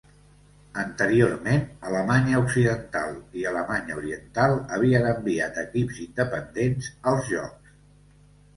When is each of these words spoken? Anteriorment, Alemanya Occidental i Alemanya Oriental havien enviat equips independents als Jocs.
Anteriorment, 0.83 1.61
Alemanya 1.89 2.39
Occidental 2.45 3.13
i 3.41 3.45
Alemanya 3.51 3.99
Oriental 4.01 4.57
havien 4.79 5.07
enviat 5.13 5.63
equips 5.67 6.03
independents 6.09 6.93
als 7.13 7.33
Jocs. 7.37 7.75